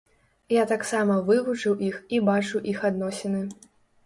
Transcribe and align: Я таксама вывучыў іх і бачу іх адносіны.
Я 0.53 0.61
таксама 0.71 1.17
вывучыў 1.27 1.77
іх 1.89 2.01
і 2.17 2.23
бачу 2.31 2.63
іх 2.73 2.79
адносіны. 2.91 3.45